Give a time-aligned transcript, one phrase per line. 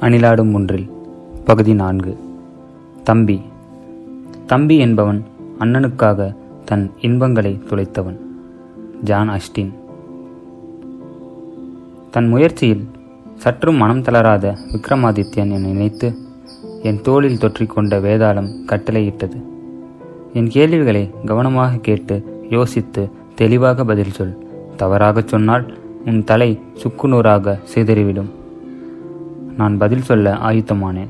[0.00, 0.90] அணிலாடும் ஒன்றில்
[1.44, 2.16] பகுதி நான்கு.
[3.04, 3.40] தம்பி.
[4.46, 5.24] தம்பி என்பவன்
[5.60, 6.34] அண்ணனுக்காக
[6.64, 8.16] தன் இன்பங்களை துளைத்தவன்.
[9.02, 9.72] ஜான் அஸ்டின்
[12.10, 12.88] தன் முயற்சியில்
[13.36, 16.16] சற்றும் மனம் தளராத விக்ரமாதித்யன் என நினைத்து
[16.82, 19.36] என் தோளில் தொற்றிக்கொண்ட வேதாளம் கட்டளையிட்டது.
[20.32, 24.38] என் கேள்விகளை கவனமாக கேட்டு யோசித்து தெளிவாக பதில் சொல்.
[24.76, 28.44] தவறாகச் சொன்னால் உன் தலை சுக்குநூறாக சிதறிவிடும்.
[29.56, 31.08] நான் பதில் சொல்ல ஆயுத்தமானேன்.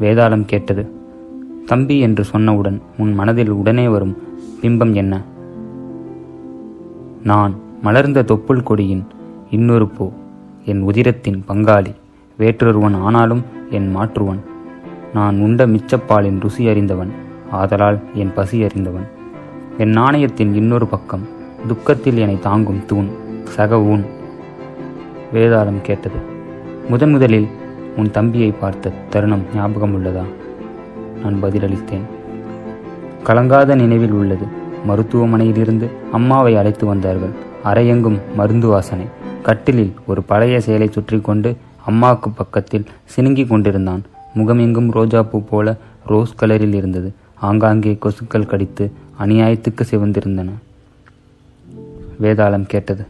[0.00, 0.90] வேதாளம் கேட்டது.
[1.66, 4.16] தம்பி என்று சொன்னவுடன் உன் மனதில் உடனே வரும்
[4.62, 5.22] பிம்பம் என்ன?
[7.22, 9.06] நான் மலர்ந்த தொப்புள் கொடியின்
[9.50, 10.10] இன்னொரு பூ
[10.64, 11.94] என் உதிரத்தின் பங்காளி
[12.38, 14.40] வேற்றொருவன் ஆனாலும் என் மாற்றுவன்.
[15.14, 17.12] நான் உண்ட மிச்சப்பாலின் ருசி அறிந்தவன்
[17.50, 19.06] ஆதலால் என் பசி அறிந்தவன்.
[19.78, 21.28] என் நாணயத்தின் இன்னொரு பக்கம்
[21.68, 23.06] துக்கத்தில் என்னை தாங்கும் தூண்
[23.44, 24.04] சக ஊன்
[25.34, 26.16] வேதாளம் கேட்டது.
[26.88, 27.48] முதன் முதலில்
[27.96, 30.22] உன் தம்பியை பார்த்த தருணம் ஞாபகம் உள்ளதா?
[31.22, 32.04] நான் பதிலளித்தேன்.
[33.24, 34.46] கலங்காத நினைவில் உள்ளது.
[34.88, 37.28] மருத்துவமனையிலிருந்து அம்மாவை அழைத்து வந்தார்கள்.
[37.64, 39.06] அறையெங்கும் மருந்து வாசனை.
[39.42, 42.86] கட்டிலில் ஒரு பழைய சேலை சுற்றி கொண்டு அம்மாவுக்கு பக்கத்தில்
[43.16, 44.02] சினுங்கிக் கொண்டிருந்தான்.
[44.34, 47.12] முகமெங்கும் ரோஜாப்பூ போல ரோஸ் கலரில் இருந்தது.
[47.34, 50.48] ஆங்காங்கே கொசுக்கள் கடித்து அநியாயத்துக்கு சிவந்திருந்தன.
[52.22, 53.06] வேதாளம் கேட்டது.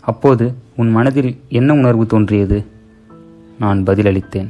[0.00, 2.64] அப்போது உன் மனதில் என்ன உணர்வு தோன்றியது?
[3.58, 4.48] நான் பதிலளித்தேன்.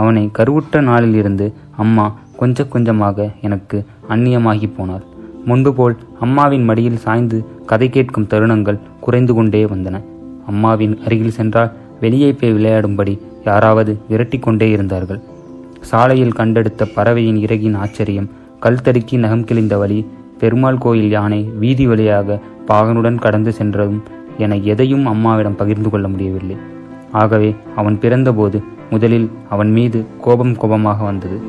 [0.00, 1.46] அவனை கருவுற்ற நாளிலிருந்து
[1.82, 2.06] அம்மா
[2.40, 3.78] கொஞ்ச கொஞ்சமாக எனக்கு
[4.14, 5.04] அந்நியமாகி போனாள்
[5.48, 7.38] முன்பு போல் அம்மாவின் மடியில் சாய்ந்து
[7.70, 9.96] கதை கேட்கும் தருணங்கள் குறைந்து கொண்டே வந்தன.
[10.46, 15.20] அம்மாவின் அருகில் சென்றால் வெளியே போய் விளையாடும்படி யாராவது விரட்டி கொண்டே இருந்தார்கள்.
[15.80, 18.30] சாலையில் கண்டெடுத்த பறவையின் இறகின் ஆச்சரியம்
[18.64, 19.98] கல் தடுக்கி நகம் கிழிந்த வழி
[20.40, 24.02] பெருமாள் கோயில் யானை வீதி வழியாக பாகனுடன் கடந்து சென்றதும்
[24.38, 26.56] என எதையும் அம்மாவிடம் பகிர்ந்து கொள்ள முடியவில்லை.
[27.12, 31.40] ஆகவே அவன் பிறந்தபோது முதலில் அவன் மீது கோபம் கோபமாக வந்தது.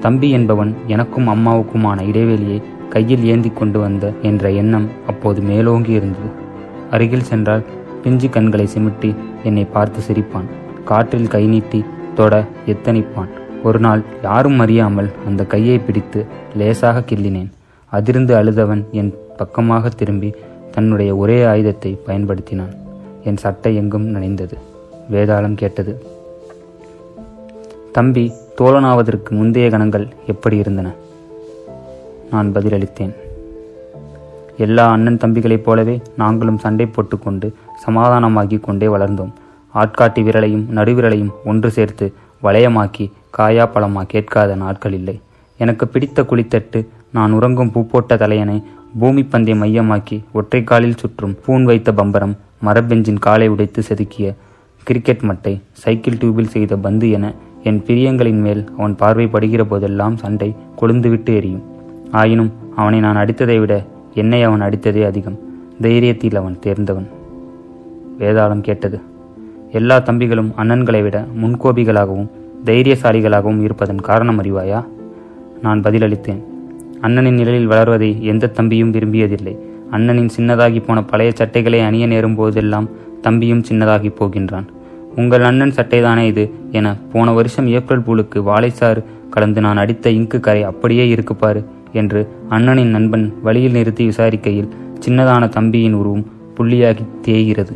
[0.00, 6.30] தம்பி என்பவன் எனக்கும் அம்மாவுக்குமான இடைவெளியை கையில் ஏந்தி கொண்டு வந்த என்ற எண்ணம் அப்போது மேலோங்கி இருந்தது.
[6.90, 7.64] அருகில் சென்றால்
[8.02, 9.14] பிஞ்சு கண்களை சிமிட்டி
[9.44, 10.48] என்னை பார்த்து சிரிப்பான்.
[10.84, 11.84] காற்றில் கை நீட்டி
[12.14, 13.28] தொட எத்தனிப்பான்.
[13.62, 16.26] ஒரு நாள் யாரும் அறியாமல் அந்த கையை பிடித்து
[16.56, 17.50] லேசாக கிள்ளினேன்.
[17.86, 20.34] அதிர்ந்து அழுதவன் என் பக்கமாக திரும்பி
[20.70, 22.74] தன்னுடைய ஒரே ஆயுதத்தை பயன்படுத்தினான்.
[23.24, 24.56] என் சட்டை எங்கும் நனைந்தது.
[25.12, 25.92] வேதாளம் கேட்டது.
[27.92, 30.92] தம்பி தோழனாவதற்கு முந்தைய கணங்கள் எப்படி இருந்தன?
[32.30, 33.14] நான் பதிலளித்தேன்.
[34.56, 37.54] எல்லா அண்ணன் தம்பிகளைப் போலவே நாங்களும் சண்டை போட்டுக்கொண்டு
[37.86, 39.32] சமாதானமாகி கொண்டே வளர்ந்தோம்.
[39.74, 43.04] ஆட்காட்டி விரலையும் நடுவிரலையும் ஒன்று சேர்த்து வளையமாக்கி
[43.38, 45.20] காயா பழமா கேட்காத நாட்கள் இல்லை.
[45.60, 48.62] எனக்கு பிடித்த குளித்தட்டு நான் உறங்கும் பூப்போட்ட தலையனை
[48.98, 54.34] பூமி பந்தை மையமாக்கி ஒற்றை காலில் சுற்றும் பூன் வைத்த பம்பரம் மரபெஞ்சின் காலை உடைத்து செதுக்கிய
[54.82, 60.54] கிரிக்கெட் மட்டை சைக்கிள் டியூபில் செய்த பந்து என என் பிரியங்களின் மேல் அவன் பார்வை படுகிற போதெல்லாம் சண்டை
[60.80, 61.62] கொழுந்துவிட்டு எரியும்.
[62.10, 65.38] ஆயினும் அவனை நான் அடித்ததை விட என்னை அவன் அடித்ததே அதிகம்.
[65.80, 67.08] தைரியத்தில் அவன் தேர்ந்தவன்.
[68.18, 69.00] வேதாளம் கேட்டது.
[69.72, 72.28] எல்லா தம்பிகளும் அண்ணன்களை விட முன்கோபிகளாகவும்
[72.64, 74.84] தைரியசாலிகளாகவும் இருப்பதன் காரணம் அறிவாயா?
[75.62, 76.42] நான் பதிலளித்தேன்.
[77.02, 79.56] அண்ணனின் நிழலில் வளர்வதை எந்த தம்பியும் விரும்பியதில்லை.
[79.92, 82.88] அண்ணனின் சின்னதாகி போன பழைய சட்டைகளை அணிய நேரும் போதெல்லாம்
[83.20, 84.66] தம்பியும் சின்னதாகி போகின்றான்.
[85.16, 86.52] உங்கள் அண்ணன் சட்டைதானே இது?
[86.72, 92.94] என போன வருஷம் ஏப்ரல் பூலுக்கு வாழைச்சாறு கலந்து நான் அடித்த இங்கு கரை அப்படியே இருக்குப்பாரு என்று அண்ணனின்
[92.96, 94.72] நண்பன் வழியில் நிறுத்தி விசாரிக்கையில்
[95.06, 96.26] சின்னதான தம்பியின் உருவம்
[96.56, 97.74] புள்ளியாகி தேய்கிறது.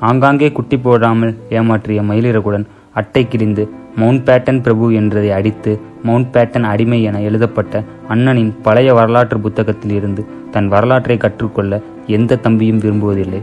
[0.00, 2.64] ஆங்காங்கே குட்டி போடாமல் ஏமாற்றிய மயிலிறகுடன்
[2.94, 9.40] அட்டை கிழிந்து மவுண்ட் பேட்டன் பிரபு என்றதை அடித்து மவுண்ட் பேட்டன் அடிமை என எழுதப்பட்ட அண்ணனின் பழைய வரலாற்று
[9.40, 10.24] புத்தகத்தில் இருந்து
[10.54, 11.72] தன் வரலாற்றை கற்றுக்கொள்ள
[12.16, 13.40] எந்த தம்பியும் விரும்புவதில்லை.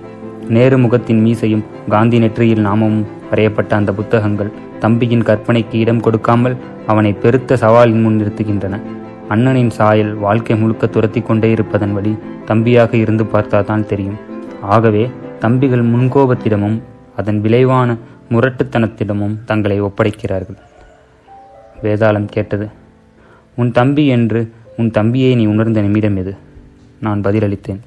[0.56, 4.52] நேரு முகத்தின் மீசையும் காந்தி நெற்றியில் நாமமும் வரையப்பட்ட அந்த புத்தகங்கள்
[4.84, 6.56] தம்பியின் கற்பனைக்கு இடம் கொடுக்காமல்
[6.92, 8.76] அவனை பெருத்த சவாலின் முன் நிறுத்துகின்றன.
[9.30, 12.14] அண்ணனின் சாயல் வாழ்க்கை முழுக்க துரத்தி கொண்டே இருப்பதன் வழி
[12.46, 14.18] தம்பியாக இருந்து பார்த்தாதான் தெரியும்.
[14.76, 15.04] ஆகவே
[15.44, 16.78] தம்பிகள் முன்கோபத்திடமும்
[17.16, 17.90] அதன் விளைவான
[18.32, 20.60] முரட்டுத்தனத்திடமும் தங்களை ஒப்படைக்கிறார்கள்.
[21.84, 22.68] வேதாளம் கேட்டது
[23.58, 24.42] உன் தம்பி என்று
[24.78, 26.34] உன் தம்பியை நீ உணர்ந்த நிமிடம் எது?
[27.06, 27.82] நான் பதிலளித்தேன்.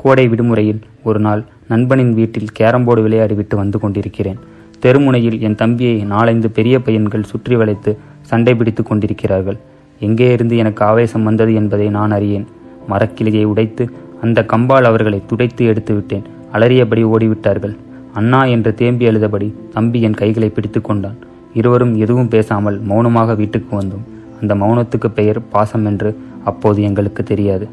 [0.00, 4.40] கோடை விடுமுறையில் ஒரு நாள் நண்பனின் வீட்டில் கேரம்போர்டு விளையாடிவிட்டு வந்து கொண்டிருக்கிறேன்.
[4.84, 7.90] தெருமுனையில் என் தம்பியை நாலைந்து பெரிய பையன்கள் சுற்றி வளைத்து
[8.30, 9.58] சண்டை பிடித்து கொண்டிருக்கிறார்கள்.
[10.00, 12.46] எங்கே இருந்து எனக்கு ஆவேசம் வந்தது என்பதை நான் அறியேன்.
[12.92, 13.84] மரக்கிளையை உடைத்து
[14.24, 16.26] அந்த கம்பால் அவர்களை துடைத்து எடுத்து விட்டேன்.
[16.54, 17.74] அலறியபடி ஓடிவிட்டார்கள்.
[18.18, 21.18] அண்ணா என்று தேம்பி எழுதபடி தம்பி என் கைகளை பிடித்து கொண்டான்.
[21.60, 24.04] இருவரும் எதுவும் பேசாமல் மௌனமாக வீட்டுக்கு வந்தோம்.
[24.40, 26.10] அந்த மௌனத்துக்கு பெயர் பாசம் என்று
[26.44, 27.68] அப்போது எங்களுக்கு தெரியாது.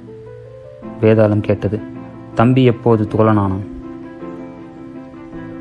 [1.01, 1.79] வேதாளம் கேட்டது
[2.35, 3.67] தம்பி எப்போது தோழனானான்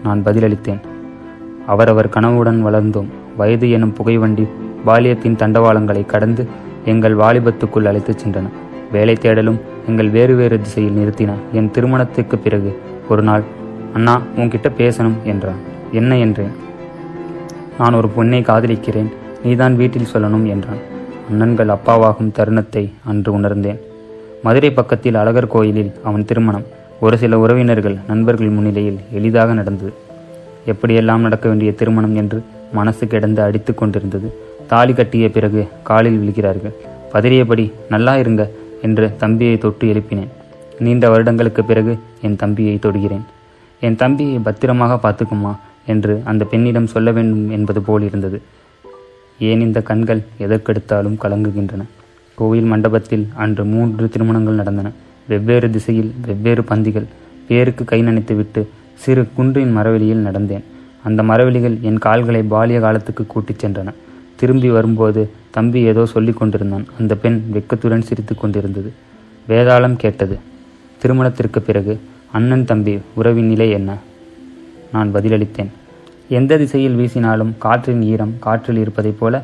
[0.02, 0.80] நான் பதிலளித்தேன்.
[1.66, 3.06] அவரவர் கனவுடன் வளர்ந்தோம்.
[3.36, 4.46] வயது எனும் புகைவண்டி
[4.86, 6.46] பாலியத்தின் தண்டவாளங்களை கடந்து
[6.84, 8.48] எங்கள் வாலிபத்துக்குள் அழைத்துச் சென்றன.
[8.92, 11.32] வேலை தேடலும் எங்கள் வேறு வேறு திசையில் நிறுத்தின.
[11.52, 12.78] என் திருமணத்துக்கு பிறகு
[13.08, 13.42] ஒரு நாள்
[13.92, 15.58] அண்ணா உன்கிட்ட பேசணும் என்றான்.
[15.92, 16.18] என்ன?
[16.18, 16.50] என்றேன்.
[17.78, 19.12] நான் ஒரு பொண்ணை காதலிக்கிறேன்.
[19.44, 20.96] நீதான் வீட்டில் சொல்லணும் என்றான்.
[21.30, 23.80] அண்ணன்கள் அப்பாவாகும் தருணத்தை அன்று உணர்ந்தேன்.
[24.42, 26.66] மதுரை பக்கத்தில் அழகர் கோயிலில் அவன் திருமணம்.
[27.00, 29.92] ஒரு சில உறவினர்கள் நண்பர்கள் முன்னிலையில் எளிதாக நடந்தது.
[30.66, 32.42] எப்படியெல்லாம் நடக்க வேண்டிய திருமணம் என்று
[32.72, 34.28] மனசு கிடந்து அடித்து கொண்டிருந்தது.
[34.66, 36.74] தாலி கட்டிய பிறகு காலில் விழுகிறார்கள்.
[37.12, 38.50] பதறியபடி நல்லா இருங்க
[38.82, 40.32] என்று தம்பியை தொட்டு எழுப்பினேன்.
[40.78, 43.24] நீண்ட வருடங்களுக்கு பிறகு என் தம்பியை தொடுகிறேன்.
[43.80, 45.52] என் தம்பியை பத்திரமாக பார்த்துக்குமா
[45.86, 48.40] என்று அந்த பெண்ணிடம் சொல்ல வேண்டும் என்பது போல் இருந்தது.
[49.38, 51.82] ஏன் இந்த கண்கள் எதற்கெடுத்தாலும் கலங்குகின்றன?
[52.34, 54.90] கோவில் மண்டபத்தில் அன்று மூன்று திருமணங்கள் நடந்தன.
[55.28, 57.04] வெவ்வேறு திசையில் வெவ்வேறு பந்திகள்.
[57.48, 60.62] பேருக்கு கை நனைத்துவிட்டு சிறு குன்றின் மரவெளியில் நடந்தேன்.
[61.04, 63.92] அந்த மரவெளிகள் என் கால்களை பாலிய காலத்துக்கு கூட்டிச் சென்றன.
[64.36, 66.86] திரும்பி வரும்போது தம்பி ஏதோ சொல்லிக் கொண்டிருந்தான்.
[66.98, 68.92] அந்த பெண் வெக்கத்துடன் சிரித்து கொண்டிருந்தது.
[69.48, 70.38] வேதாளம் கேட்டது
[70.98, 72.00] திருமணத்திற்கு பிறகு
[72.32, 73.96] அண்ணன் தம்பி உறவின் நிலை என்ன?
[74.92, 75.68] நான் பதிலளித்தேன்.
[76.28, 79.42] எந்த திசையில் வீசினாலும் காற்றின் ஈரம் காற்றில் இருப்பதைப் போல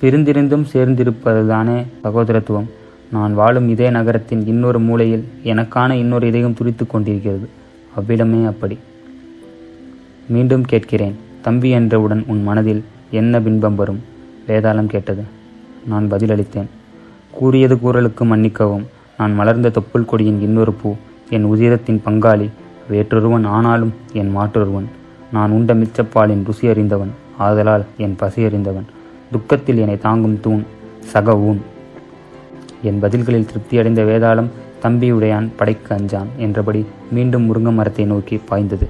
[0.00, 2.68] பிரிந்திருந்தும் சேர்ந்திருப்பதுதானே சகோதரத்துவம்.
[3.10, 7.48] நான் வாழும் இதே நகரத்தின் இன்னொரு மூலையில் எனக்கான இன்னொரு இதயம் துடித்துக் கொண்டிருக்கிறது.
[7.96, 8.78] அவ்விடமே அப்படி.
[10.28, 14.00] மீண்டும் கேட்கிறேன் தம்பி என்றவுடன் உன் மனதில் என்ன பின்பம் வரும்?
[14.48, 15.22] வேதாளம் கேட்டது.
[15.86, 16.66] நான் பதிலளித்தேன்
[17.30, 18.86] கூறியது கூறலுக்கு மன்னிக்கவும்.
[19.18, 20.94] நான் மலர்ந்த தொப்புள் கொடியின் இன்னொரு பூ
[21.30, 22.48] என் உதிரத்தின் பங்காளி
[22.90, 25.00] வேற்றொருவன் ஆனாலும் என் மாற்றொருவன்.
[25.32, 27.12] நான் உண்ட மிச்சப்பாலின் ருசி அறிந்தவன்.
[27.38, 28.86] ஆதலால் என் பசி அறிந்தவன்.
[29.32, 30.64] துக்கத்தில் என்னை தாங்கும் தூண்
[31.12, 31.60] சக ஊன்
[32.82, 34.50] என் பதில்களில் திருப்தியடைந்த வேதாளம்
[34.82, 38.86] தம்பியுடையான் படைக்கு அஞ்சான் என்றபடி மீண்டும் முருங்க மரத்தை நோக்கி பாய்ந்தது.